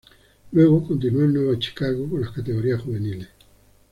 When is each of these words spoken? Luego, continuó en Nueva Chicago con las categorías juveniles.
Luego, 0.53 0.83
continuó 0.87 1.21
en 1.25 1.33
Nueva 1.35 1.59
Chicago 1.59 2.09
con 2.09 2.21
las 2.21 2.31
categorías 2.31 2.81
juveniles. 2.81 3.29